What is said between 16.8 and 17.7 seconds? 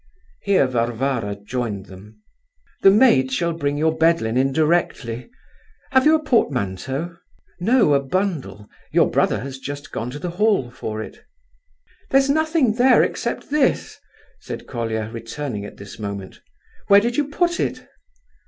"Where did you put